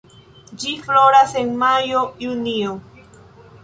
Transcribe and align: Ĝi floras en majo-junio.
Ĝi 0.63 0.71
floras 0.85 1.37
en 1.43 1.53
majo-junio. 1.61 2.77